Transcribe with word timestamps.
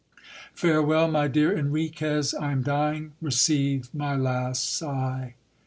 Farewell, 0.55 1.09
my 1.11 1.27
dear 1.27 1.51
Enriquez 1.55 2.33
I 2.33 2.51
am 2.53 2.63
dying 2.63 3.11
Re 3.21 3.29
ceive 3.29 3.93
my 3.93 4.15
last 4.15 4.63
sigh. 4.75 5.35